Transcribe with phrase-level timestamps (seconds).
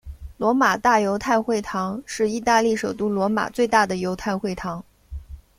[0.37, 4.83] 罗马大犹太会堂是意大利首都罗马最大的犹太会堂。